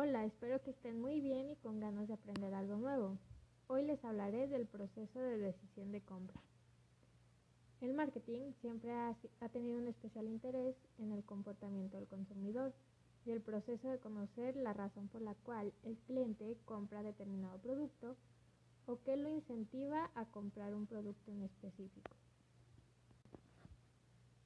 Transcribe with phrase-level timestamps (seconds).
[0.00, 3.18] Hola, espero que estén muy bien y con ganas de aprender algo nuevo.
[3.66, 6.40] Hoy les hablaré del proceso de decisión de compra.
[7.80, 9.16] El marketing siempre ha,
[9.52, 12.72] tenido un especial interés en el comportamiento del consumidor
[13.26, 18.14] y el proceso de conocer la razón por la cual el cliente compra determinado producto
[18.86, 22.12] o qué lo incentiva a comprar un producto en específico.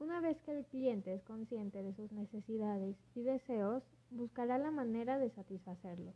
[0.00, 3.84] Una vez que el cliente es consciente de sus necesidades y deseos,
[4.16, 6.14] buscará la manera de satisfacerlos.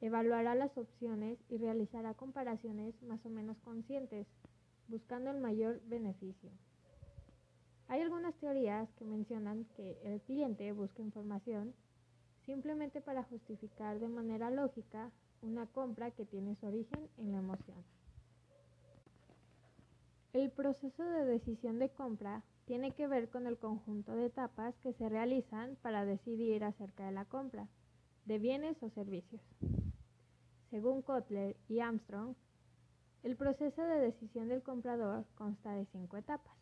[0.00, 4.26] Evaluará las opciones y realizará comparaciones más o menos conscientes,
[4.86, 6.50] buscando el mayor beneficio.
[7.88, 11.74] Hay algunas teorías que mencionan que el cliente busca información
[12.44, 15.10] simplemente para justificar de manera lógica
[15.42, 17.84] una compra que tiene su origen en la emoción.
[20.38, 24.92] El proceso de decisión de compra tiene que ver con el conjunto de etapas que
[24.92, 27.66] se realizan para decidir acerca de la compra
[28.24, 29.42] de bienes o servicios.
[30.70, 32.36] Según Kotler y Armstrong,
[33.24, 36.54] el proceso de decisión del comprador consta de cinco etapas.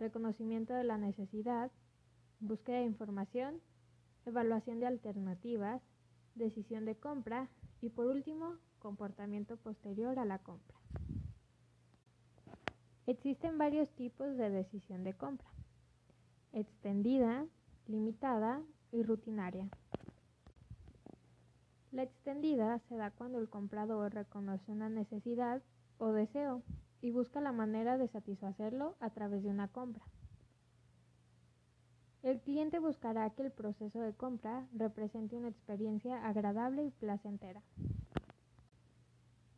[0.00, 1.70] Reconocimiento de la necesidad,
[2.40, 3.60] búsqueda de información,
[4.24, 5.80] evaluación de alternativas,
[6.34, 7.48] decisión de compra
[7.80, 10.76] y por último, comportamiento posterior a la compra.
[13.06, 15.48] Existen varios tipos de decisión de compra.
[16.52, 17.46] Extendida,
[17.86, 19.68] limitada y rutinaria.
[21.92, 25.62] La extendida se da cuando el comprador reconoce una necesidad
[25.98, 26.62] o deseo
[27.00, 30.04] y busca la manera de satisfacerlo a través de una compra.
[32.24, 37.62] El cliente buscará que el proceso de compra represente una experiencia agradable y placentera.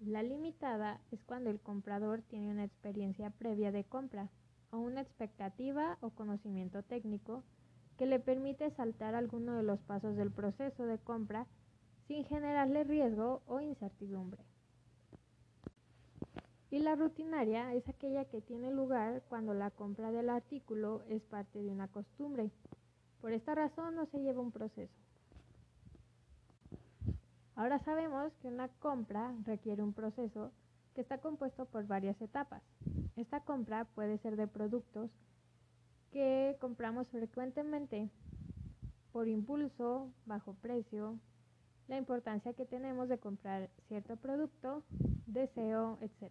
[0.01, 4.29] La limitada es cuando el comprador tiene una experiencia previa de compra
[4.71, 7.43] o una expectativa o conocimiento técnico
[7.97, 11.47] que le permite saltar alguno de los pasos del proceso de compra
[12.07, 14.41] sin generarle riesgo o incertidumbre.
[16.71, 21.61] Y la rutinaria es aquella que tiene lugar cuando la compra del artículo es parte
[21.61, 22.51] de una costumbre.
[23.21, 24.95] Por esta razón no se lleva un proceso.
[27.59, 30.53] Ahora sabemos que una compra requiere un proceso
[30.95, 32.63] que está compuesto por varias etapas.
[33.17, 35.11] Esta compra puede ser de productos
[36.13, 38.11] que compramos frecuentemente
[39.11, 41.19] por impulso, bajo precio,
[41.89, 44.85] la importancia que tenemos de comprar cierto producto,
[45.27, 46.31] deseo, etc.